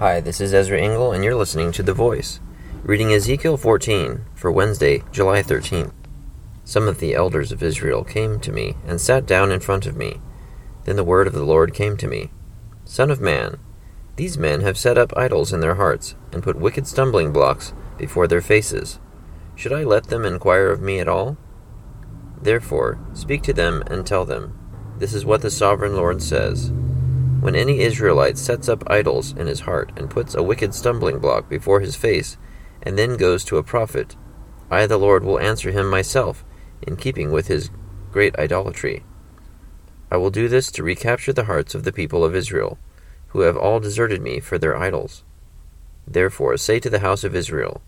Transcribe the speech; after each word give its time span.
Hi, 0.00 0.18
this 0.18 0.40
is 0.40 0.54
Ezra 0.54 0.80
Engel, 0.80 1.12
and 1.12 1.22
you're 1.22 1.34
listening 1.34 1.72
to 1.72 1.82
The 1.82 1.92
Voice, 1.92 2.40
reading 2.82 3.12
Ezekiel 3.12 3.58
14 3.58 4.24
for 4.34 4.50
Wednesday, 4.50 5.02
July 5.12 5.42
13th. 5.42 5.92
Some 6.64 6.88
of 6.88 7.00
the 7.00 7.14
elders 7.14 7.52
of 7.52 7.62
Israel 7.62 8.02
came 8.02 8.40
to 8.40 8.50
me 8.50 8.76
and 8.86 8.98
sat 8.98 9.26
down 9.26 9.50
in 9.50 9.60
front 9.60 9.84
of 9.84 9.98
me. 9.98 10.22
Then 10.84 10.96
the 10.96 11.04
word 11.04 11.26
of 11.26 11.34
the 11.34 11.44
Lord 11.44 11.74
came 11.74 11.98
to 11.98 12.08
me 12.08 12.30
Son 12.86 13.10
of 13.10 13.20
man, 13.20 13.58
these 14.16 14.38
men 14.38 14.62
have 14.62 14.78
set 14.78 14.96
up 14.96 15.14
idols 15.18 15.52
in 15.52 15.60
their 15.60 15.74
hearts, 15.74 16.14
and 16.32 16.42
put 16.42 16.56
wicked 16.56 16.86
stumbling 16.86 17.30
blocks 17.30 17.74
before 17.98 18.26
their 18.26 18.40
faces. 18.40 18.98
Should 19.54 19.74
I 19.74 19.84
let 19.84 20.04
them 20.04 20.24
inquire 20.24 20.68
of 20.70 20.80
me 20.80 20.98
at 20.98 21.08
all? 21.08 21.36
Therefore, 22.40 22.98
speak 23.12 23.42
to 23.42 23.52
them 23.52 23.82
and 23.88 24.06
tell 24.06 24.24
them, 24.24 24.58
This 24.96 25.12
is 25.12 25.26
what 25.26 25.42
the 25.42 25.50
sovereign 25.50 25.94
Lord 25.94 26.22
says. 26.22 26.72
When 27.40 27.56
any 27.56 27.80
Israelite 27.80 28.36
sets 28.36 28.68
up 28.68 28.90
idols 28.90 29.32
in 29.32 29.46
his 29.46 29.60
heart 29.60 29.92
and 29.96 30.10
puts 30.10 30.34
a 30.34 30.42
wicked 30.42 30.74
stumbling 30.74 31.20
block 31.20 31.48
before 31.48 31.80
his 31.80 31.96
face, 31.96 32.36
and 32.82 32.98
then 32.98 33.16
goes 33.16 33.44
to 33.44 33.56
a 33.56 33.62
prophet, 33.62 34.14
I, 34.70 34.86
the 34.86 34.98
Lord, 34.98 35.24
will 35.24 35.40
answer 35.40 35.70
him 35.70 35.88
myself, 35.88 36.44
in 36.82 36.96
keeping 36.96 37.32
with 37.32 37.46
his 37.46 37.70
great 38.12 38.38
idolatry. 38.38 39.04
I 40.10 40.18
will 40.18 40.30
do 40.30 40.48
this 40.48 40.70
to 40.72 40.82
recapture 40.82 41.32
the 41.32 41.44
hearts 41.44 41.74
of 41.74 41.84
the 41.84 41.92
people 41.92 42.24
of 42.24 42.34
Israel, 42.34 42.78
who 43.28 43.40
have 43.40 43.56
all 43.56 43.80
deserted 43.80 44.20
me 44.20 44.38
for 44.38 44.58
their 44.58 44.76
idols. 44.76 45.24
Therefore, 46.06 46.58
say 46.58 46.78
to 46.80 46.90
the 46.90 46.98
house 46.98 47.24
of 47.24 47.34
Israel, 47.34 47.80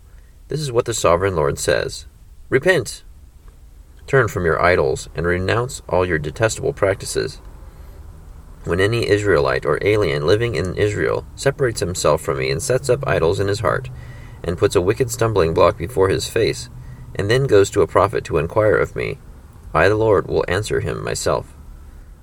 This 0.47 0.61
is 0.61 0.71
what 0.71 0.85
the 0.85 0.95
sovereign 0.95 1.35
Lord 1.35 1.59
says 1.59 2.07
Repent! 2.49 3.03
Turn 4.07 4.27
from 4.27 4.45
your 4.45 4.61
idols, 4.61 5.09
and 5.15 5.27
renounce 5.27 5.83
all 5.87 6.05
your 6.05 6.19
detestable 6.19 6.73
practices. 6.73 7.39
When 8.65 8.79
any 8.79 9.09
Israelite 9.09 9.65
or 9.65 9.77
alien 9.81 10.25
living 10.25 10.55
in 10.55 10.75
Israel 10.75 11.25
separates 11.35 11.81
himself 11.81 12.21
from 12.21 12.37
me 12.37 12.49
and 12.49 12.61
sets 12.61 12.89
up 12.89 13.05
idols 13.07 13.39
in 13.39 13.47
his 13.47 13.59
heart, 13.59 13.89
and 14.43 14.57
puts 14.57 14.75
a 14.75 14.81
wicked 14.81 15.11
stumbling 15.11 15.53
block 15.53 15.77
before 15.77 16.09
his 16.09 16.29
face, 16.29 16.69
and 17.15 17.29
then 17.29 17.45
goes 17.45 17.69
to 17.71 17.81
a 17.81 17.87
prophet 17.87 18.23
to 18.25 18.37
inquire 18.37 18.77
of 18.77 18.95
me, 18.95 19.17
I 19.73 19.89
the 19.89 19.95
Lord 19.95 20.27
will 20.27 20.45
answer 20.47 20.79
him 20.79 21.03
myself. 21.03 21.53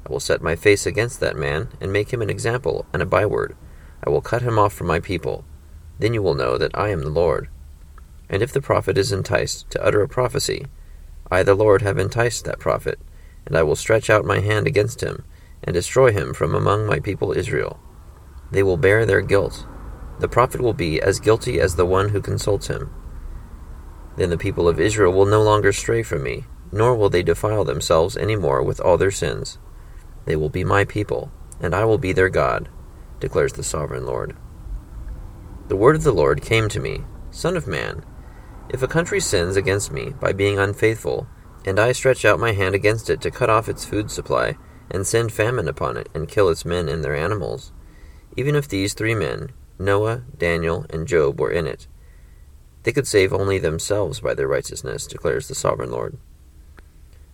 I 0.06 0.12
will 0.12 0.20
set 0.20 0.41
my 0.41 0.56
face 0.56 0.86
against 0.86 1.20
that 1.20 1.36
man, 1.36 1.69
and 1.80 1.92
make 1.92 2.12
him 2.12 2.22
an 2.22 2.30
example 2.30 2.86
and 2.92 3.02
a 3.02 3.06
byword. 3.06 3.56
I 4.02 4.10
will 4.10 4.22
cut 4.22 4.42
him 4.42 4.58
off 4.58 4.72
from 4.72 4.86
my 4.86 5.00
people. 5.00 5.44
Then 5.98 6.14
you 6.14 6.22
will 6.22 6.34
know 6.34 6.56
that 6.56 6.77
I 6.77 6.88
am 6.88 7.00
the 7.00 7.10
Lord. 7.10 7.48
And 8.30 8.42
if 8.42 8.52
the 8.52 8.62
prophet 8.62 8.97
is 8.97 9.12
enticed 9.12 9.70
to 9.70 9.84
utter 9.84 10.00
a 10.02 10.08
prophecy, 10.08 10.66
I 11.30 11.42
the 11.42 11.54
Lord 11.54 11.82
have 11.82 11.98
enticed 11.98 12.44
that 12.44 12.58
prophet, 12.58 12.98
and 13.44 13.56
I 13.56 13.62
will 13.62 13.77
stretch 13.77 14.08
out 14.08 14.25
my 14.25 14.41
hand 14.41 14.66
against 14.66 15.02
him, 15.02 15.25
and 15.62 15.75
destroy 15.75 16.12
him 16.12 16.34
from 16.34 16.55
among 16.55 16.86
my 16.86 16.98
people 16.98 17.33
Israel. 17.33 17.78
They 18.50 18.62
will 18.62 18.77
bear 18.77 19.06
their 19.06 19.20
guilt. 19.20 19.66
The 20.19 20.28
prophet 20.28 20.61
will 20.61 20.75
be 20.75 21.00
as 21.00 21.20
guilty 21.20 21.61
as 21.61 21.77
the 21.77 21.86
one 21.86 22.11
who 22.11 22.20
consults 22.20 22.66
him. 22.66 22.91
Then 24.16 24.31
the 24.31 24.38
people 24.38 24.69
of 24.69 24.81
Israel 24.81 25.12
will 25.12 25.27
no 25.27 25.42
longer 25.42 25.72
stray 25.72 26.03
from 26.03 26.22
me, 26.22 26.44
nor 26.72 26.94
will 26.94 27.11
they 27.11 27.22
defile 27.22 27.64
themselves 27.64 28.16
any 28.16 28.36
more 28.36 28.62
with 28.62 28.81
all 28.81 28.98
their 28.98 29.11
sins. 29.11 29.58
They 30.27 30.36
will 30.36 30.50
be 30.50 30.64
my 30.64 30.84
people, 30.84 31.31
and 31.61 31.75
I 31.75 31.84
will 31.84 31.98
be 31.98 32.12
their 32.12 32.28
God, 32.28 32.69
declares 33.19 33.55
the 33.55 33.62
sovereign 33.62 34.06
Lord. 34.06 34.36
The 35.69 35.77
word 35.77 35.97
of 35.97 36.03
the 36.03 36.12
Lord 36.12 36.42
came 36.42 36.69
to 36.69 36.81
me 36.81 37.05
Son 37.31 37.56
of 37.56 37.69
man, 37.69 38.05
if 38.69 38.83
a 38.83 38.88
country 38.88 39.20
sins 39.20 39.56
against 39.56 39.92
me 39.92 40.11
by 40.20 40.33
being 40.33 40.58
unfaithful, 40.58 41.27
and 41.64 41.78
I 41.78 41.92
stretch 41.92 42.25
out 42.25 42.41
my 42.41 42.53
hand 42.53 42.75
against 42.75 43.11
it 43.11 43.20
to 43.22 43.31
cut 43.31 43.50
off 43.50 43.69
its 43.69 43.84
food 43.84 44.11
supply, 44.11 44.56
and 44.91 45.06
send 45.06 45.33
famine 45.33 45.69
upon 45.69 45.96
it, 45.96 46.08
and 46.14 46.28
kill 46.28 46.48
its 46.48 46.64
men 46.64 46.88
and 46.88 47.05
their 47.05 47.14
animals. 47.14 47.72
Even 48.36 48.55
if 48.55 48.69
these 48.69 48.94
three 48.94 49.14
men, 49.14 49.50
Noah, 49.78 50.22
Daniel, 50.36 50.86
and 50.91 51.06
Job, 51.06 51.41
were 51.41 51.50
in 51.50 51.66
it, 51.66 51.86
they 52.82 52.92
could 52.92 53.06
save 53.06 53.32
only 53.32 53.58
themselves 53.58 54.20
by 54.20 54.34
their 54.34 54.48
righteousness, 54.48 55.06
declares 55.06 55.48
the 55.48 55.55
sovereign 55.55 55.91
Lord. 55.91 56.16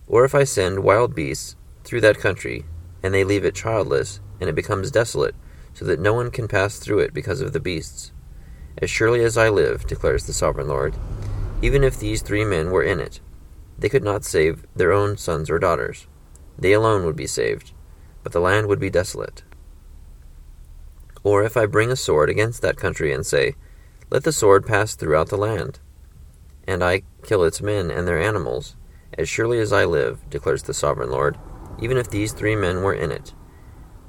Or 0.07 0.25
if 0.25 0.35
I 0.35 0.43
send 0.43 0.83
wild 0.83 1.15
beasts 1.15 1.55
through 1.83 2.01
that 2.01 2.19
country, 2.19 2.65
and 3.01 3.13
they 3.13 3.23
leave 3.23 3.45
it 3.45 3.55
childless, 3.55 4.19
and 4.39 4.49
it 4.49 4.55
becomes 4.55 4.91
desolate, 4.91 5.35
so 5.73 5.85
that 5.85 5.99
no 5.99 6.13
one 6.13 6.31
can 6.31 6.47
pass 6.47 6.79
through 6.79 6.99
it 6.99 7.13
because 7.13 7.41
of 7.41 7.53
the 7.53 7.59
beasts. 7.59 8.11
As 8.79 8.89
surely 8.89 9.23
as 9.23 9.37
I 9.37 9.49
live, 9.49 9.87
declares 9.87 10.25
the 10.25 10.33
sovereign 10.33 10.67
Lord, 10.67 10.95
even 11.61 11.83
if 11.83 11.99
these 11.99 12.21
three 12.21 12.45
men 12.45 12.71
were 12.71 12.83
in 12.83 12.99
it, 12.99 13.19
they 13.77 13.89
could 13.89 14.03
not 14.03 14.25
save 14.25 14.65
their 14.75 14.91
own 14.91 15.17
sons 15.17 15.49
or 15.49 15.59
daughters. 15.59 16.07
They 16.57 16.73
alone 16.73 17.05
would 17.05 17.15
be 17.15 17.27
saved, 17.27 17.71
but 18.23 18.31
the 18.31 18.39
land 18.39 18.67
would 18.67 18.79
be 18.79 18.89
desolate. 18.89 19.43
Or 21.23 21.43
if 21.43 21.57
I 21.57 21.65
bring 21.65 21.91
a 21.91 21.95
sword 21.95 22.29
against 22.29 22.61
that 22.61 22.77
country 22.77 23.11
and 23.11 23.25
say, 23.25 23.55
Let 24.09 24.23
the 24.23 24.31
sword 24.31 24.65
pass 24.65 24.95
throughout 24.95 25.29
the 25.29 25.37
land, 25.37 25.79
and 26.67 26.83
I 26.83 27.03
kill 27.23 27.43
its 27.43 27.61
men 27.61 27.91
and 27.91 28.07
their 28.07 28.19
animals, 28.19 28.75
as 29.17 29.29
surely 29.29 29.59
as 29.59 29.73
I 29.73 29.85
live, 29.85 30.19
declares 30.29 30.63
the 30.63 30.73
sovereign 30.73 31.09
Lord, 31.09 31.37
even 31.79 31.97
if 31.97 32.09
these 32.09 32.33
three 32.33 32.55
men 32.55 32.81
were 32.81 32.93
in 32.93 33.11
it, 33.11 33.33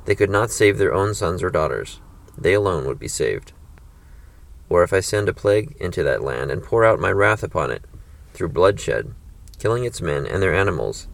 they 0.08 0.14
could 0.14 0.30
not 0.30 0.50
save 0.50 0.78
their 0.78 0.94
own 0.94 1.12
sons 1.12 1.42
or 1.42 1.50
daughters. 1.50 2.00
They 2.38 2.54
alone 2.54 2.86
would 2.86 2.98
be 2.98 3.08
saved. 3.08 3.52
Or 4.70 4.82
if 4.82 4.92
I 4.92 5.00
send 5.00 5.28
a 5.28 5.34
plague 5.34 5.76
into 5.78 6.02
that 6.02 6.22
land 6.22 6.50
and 6.50 6.62
pour 6.62 6.82
out 6.82 6.98
my 6.98 7.12
wrath 7.12 7.42
upon 7.42 7.70
it 7.70 7.84
through 8.32 8.48
bloodshed, 8.48 9.14
killing 9.58 9.84
its 9.84 10.00
men 10.00 10.24
and 10.24 10.42
their 10.42 10.54
animals, 10.54 11.08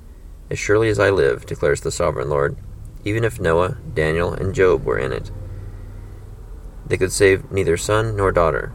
as 0.50 0.58
surely 0.58 0.88
as 0.88 0.98
I 0.98 1.10
live, 1.10 1.46
declares 1.46 1.80
the 1.80 1.90
sovereign 1.90 2.28
Lord, 2.28 2.56
even 3.04 3.24
if 3.24 3.40
Noah, 3.40 3.78
Daniel, 3.92 4.32
and 4.32 4.54
Job 4.54 4.84
were 4.84 4.98
in 4.98 5.12
it, 5.12 5.30
they 6.86 6.96
could 6.96 7.12
save 7.12 7.50
neither 7.50 7.76
son 7.76 8.16
nor 8.16 8.32
daughter. 8.32 8.72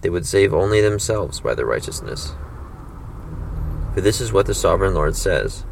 They 0.00 0.10
would 0.10 0.26
save 0.26 0.52
only 0.54 0.80
themselves 0.80 1.40
by 1.40 1.54
their 1.54 1.66
righteousness. 1.66 2.32
For 3.94 4.00
this 4.00 4.20
is 4.20 4.32
what 4.32 4.46
the 4.46 4.54
sovereign 4.54 4.94
Lord 4.94 5.16
says 5.16 5.64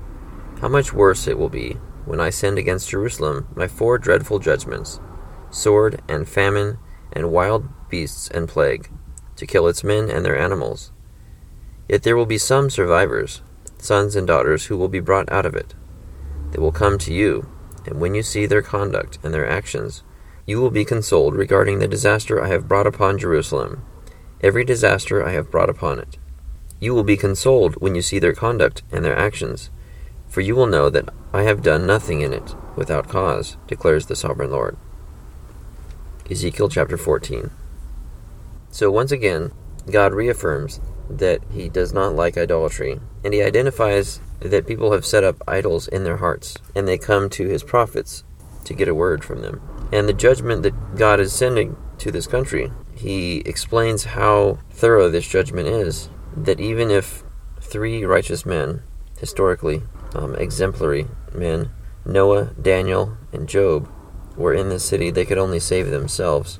How 0.60 0.68
much 0.68 0.92
worse 0.92 1.26
it 1.26 1.38
will 1.38 1.48
be 1.48 1.78
when 2.04 2.20
I 2.20 2.30
send 2.30 2.58
against 2.58 2.90
Jerusalem 2.90 3.48
my 3.54 3.68
four 3.68 3.98
dreadful 3.98 4.38
judgments 4.38 5.00
sword 5.50 6.00
and 6.08 6.28
famine 6.28 6.78
and 7.12 7.30
wild 7.30 7.68
beasts 7.90 8.28
and 8.28 8.48
plague, 8.48 8.90
to 9.36 9.46
kill 9.46 9.68
its 9.68 9.84
men 9.84 10.08
and 10.08 10.24
their 10.24 10.38
animals. 10.38 10.92
Yet 11.88 12.02
there 12.02 12.16
will 12.16 12.26
be 12.26 12.38
some 12.38 12.70
survivors, 12.70 13.42
sons 13.82 14.14
and 14.14 14.28
daughters, 14.28 14.66
who 14.66 14.76
will 14.76 14.88
be 14.88 15.00
brought 15.00 15.30
out 15.32 15.44
of 15.44 15.56
it. 15.56 15.74
They 16.52 16.58
will 16.58 16.72
come 16.72 16.98
to 16.98 17.12
you, 17.12 17.48
and 17.84 18.00
when 18.00 18.14
you 18.14 18.22
see 18.22 18.46
their 18.46 18.62
conduct 18.62 19.18
and 19.24 19.34
their 19.34 19.48
actions, 19.48 20.04
you 20.46 20.60
will 20.60 20.70
be 20.70 20.84
consoled 20.84 21.34
regarding 21.34 21.80
the 21.80 21.88
disaster 21.88 22.40
I 22.40 22.46
have 22.48 22.68
brought 22.68 22.86
upon 22.86 23.18
Jerusalem, 23.18 23.84
every 24.40 24.64
disaster 24.64 25.26
I 25.26 25.32
have 25.32 25.50
brought 25.50 25.68
upon 25.68 25.98
it. 25.98 26.16
You 26.78 26.94
will 26.94 27.02
be 27.02 27.16
consoled 27.16 27.74
when 27.76 27.96
you 27.96 28.02
see 28.02 28.20
their 28.20 28.34
conduct 28.34 28.82
and 28.92 29.04
their 29.04 29.18
actions, 29.18 29.70
for 30.28 30.40
you 30.40 30.54
will 30.54 30.66
know 30.66 30.88
that 30.88 31.08
I 31.32 31.42
have 31.42 31.62
done 31.62 31.86
nothing 31.86 32.20
in 32.20 32.32
it 32.32 32.54
without 32.76 33.08
cause, 33.08 33.56
declares 33.66 34.06
the 34.06 34.16
sovereign 34.16 34.50
Lord. 34.50 34.76
Ezekiel 36.30 36.68
chapter 36.68 36.96
14. 36.96 37.50
So 38.70 38.90
once 38.90 39.10
again, 39.10 39.50
God 39.90 40.14
reaffirms 40.14 40.80
that 41.18 41.40
he 41.50 41.68
does 41.68 41.92
not 41.92 42.14
like 42.14 42.36
idolatry, 42.36 43.00
and 43.24 43.34
he 43.34 43.42
identifies 43.42 44.20
that 44.40 44.66
people 44.66 44.92
have 44.92 45.06
set 45.06 45.24
up 45.24 45.42
idols 45.46 45.88
in 45.88 46.04
their 46.04 46.16
hearts, 46.16 46.56
and 46.74 46.86
they 46.86 46.98
come 46.98 47.28
to 47.30 47.48
his 47.48 47.62
prophets 47.62 48.24
to 48.64 48.74
get 48.74 48.88
a 48.88 48.94
word 48.94 49.24
from 49.24 49.42
them. 49.42 49.60
And 49.92 50.08
the 50.08 50.12
judgment 50.12 50.62
that 50.62 50.96
God 50.96 51.20
is 51.20 51.32
sending 51.32 51.76
to 51.98 52.10
this 52.10 52.26
country, 52.26 52.72
he 52.94 53.38
explains 53.40 54.04
how 54.04 54.58
thorough 54.70 55.10
this 55.10 55.28
judgment 55.28 55.68
is. 55.68 56.08
That 56.36 56.60
even 56.60 56.90
if 56.90 57.24
three 57.60 58.04
righteous 58.04 58.46
men, 58.46 58.82
historically 59.18 59.82
um, 60.14 60.34
exemplary 60.36 61.06
men, 61.34 61.70
Noah, 62.04 62.52
Daniel, 62.60 63.16
and 63.32 63.48
Job, 63.48 63.88
were 64.36 64.54
in 64.54 64.70
this 64.70 64.84
city, 64.84 65.10
they 65.10 65.24
could 65.24 65.38
only 65.38 65.60
save 65.60 65.90
themselves 65.90 66.58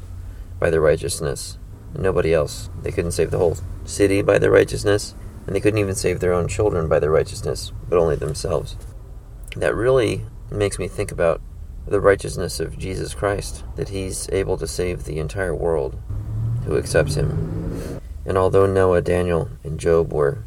by 0.60 0.70
their 0.70 0.80
righteousness. 0.80 1.58
Nobody 1.96 2.32
else. 2.32 2.70
They 2.82 2.92
couldn't 2.92 3.12
save 3.12 3.30
the 3.30 3.38
whole 3.38 3.58
city 3.84 4.22
by 4.22 4.38
their 4.38 4.50
righteousness, 4.50 5.14
and 5.46 5.54
they 5.54 5.60
couldn't 5.60 5.78
even 5.78 5.94
save 5.94 6.20
their 6.20 6.32
own 6.32 6.48
children 6.48 6.88
by 6.88 6.98
their 6.98 7.10
righteousness, 7.10 7.72
but 7.88 7.98
only 7.98 8.16
themselves. 8.16 8.76
That 9.56 9.74
really 9.74 10.24
makes 10.50 10.78
me 10.78 10.88
think 10.88 11.12
about 11.12 11.40
the 11.86 12.00
righteousness 12.00 12.60
of 12.60 12.78
Jesus 12.78 13.14
Christ, 13.14 13.64
that 13.76 13.90
he's 13.90 14.28
able 14.30 14.56
to 14.58 14.66
save 14.66 15.04
the 15.04 15.18
entire 15.18 15.54
world 15.54 16.00
who 16.64 16.76
accepts 16.76 17.14
him. 17.14 18.00
And 18.24 18.38
although 18.38 18.66
Noah, 18.66 19.02
Daniel, 19.02 19.50
and 19.64 19.80
Job 19.80 20.12
were 20.12 20.44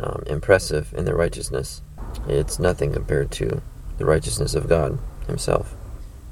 um, 0.00 0.22
impressive 0.26 0.94
in 0.96 1.04
their 1.04 1.16
righteousness, 1.16 1.82
it's 2.26 2.58
nothing 2.58 2.92
compared 2.92 3.30
to 3.32 3.60
the 3.98 4.06
righteousness 4.06 4.54
of 4.54 4.68
God 4.68 4.98
himself. 5.26 5.74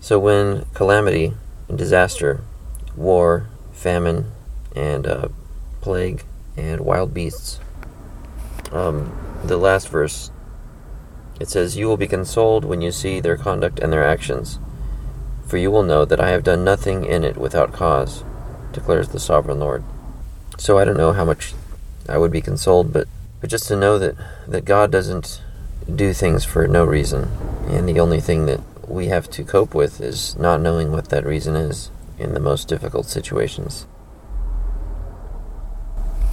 So 0.01 0.19
when 0.19 0.65
calamity 0.75 1.35
and 1.69 1.77
disaster, 1.77 2.43
war, 2.97 3.49
famine, 3.73 4.33
and 4.79 5.07
uh, 5.07 5.29
plague, 5.81 6.25
and 6.57 6.81
wild 6.81 7.13
beasts, 7.13 7.59
um, 8.73 9.13
the 9.45 9.57
last 9.57 9.89
verse 9.89 10.31
it 11.41 11.49
says, 11.49 11.77
You 11.77 11.87
will 11.87 11.97
be 11.97 12.09
consoled 12.09 12.65
when 12.65 12.81
you 12.81 12.91
see 12.91 13.21
their 13.21 13.37
conduct 13.37 13.79
and 13.79 13.93
their 13.93 14.07
actions. 14.07 14.59
for 15.47 15.57
you 15.57 15.71
will 15.71 15.83
know 15.83 16.05
that 16.05 16.21
I 16.21 16.29
have 16.29 16.45
done 16.45 16.63
nothing 16.63 17.07
in 17.07 17.25
it 17.25 17.39
without 17.39 17.73
cause, 17.73 18.23
declares 18.73 19.09
the 19.09 19.19
sovereign 19.19 19.59
Lord. 19.59 19.83
So 20.59 20.79
I 20.79 20.85
don't 20.85 20.99
know 20.99 21.13
how 21.13 21.25
much 21.25 21.55
I 22.07 22.19
would 22.19 22.31
be 22.31 22.43
consoled, 22.43 22.93
but, 22.93 23.09
but 23.41 23.49
just 23.49 23.67
to 23.69 23.77
know 23.77 23.99
that, 23.99 24.15
that 24.47 24.67
God 24.67 24.93
doesn't 24.93 25.41
do 25.95 26.13
things 26.13 26.45
for 26.45 26.69
no 26.69 26.85
reason, 26.85 27.31
and 27.67 27.89
the 27.89 27.99
only 27.99 28.21
thing 28.21 28.45
that 28.45 28.61
we 28.87 29.07
have 29.07 29.31
to 29.31 29.43
cope 29.43 29.75
with 29.75 30.03
is 30.03 30.37
not 30.37 30.61
knowing 30.61 30.93
what 30.93 31.09
that 31.09 31.25
reason 31.25 31.57
is 31.57 31.91
in 32.19 32.35
the 32.35 32.41
most 32.41 32.69
difficult 32.69 33.07
situations. 33.07 33.87